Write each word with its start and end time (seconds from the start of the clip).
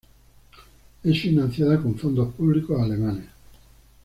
Es 1.03 1.21
financiada 1.21 1.79
con 1.79 1.93
fondos 1.95 2.33
públicos 2.33 2.81
alemanes. 2.81 3.25